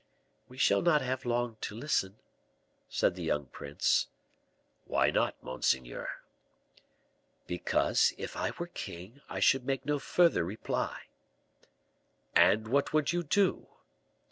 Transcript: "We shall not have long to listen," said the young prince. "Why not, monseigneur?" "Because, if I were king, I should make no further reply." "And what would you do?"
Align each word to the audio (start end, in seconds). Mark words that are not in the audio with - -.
"We 0.49 0.57
shall 0.57 0.81
not 0.81 1.03
have 1.03 1.25
long 1.25 1.57
to 1.57 1.75
listen," 1.75 2.17
said 2.89 3.13
the 3.13 3.21
young 3.21 3.45
prince. 3.45 4.07
"Why 4.85 5.11
not, 5.11 5.35
monseigneur?" 5.43 6.07
"Because, 7.45 8.11
if 8.17 8.35
I 8.35 8.49
were 8.57 8.65
king, 8.65 9.21
I 9.29 9.39
should 9.39 9.63
make 9.63 9.85
no 9.85 9.99
further 9.99 10.43
reply." 10.43 11.01
"And 12.35 12.67
what 12.69 12.93
would 12.93 13.13
you 13.13 13.21
do?" 13.21 13.67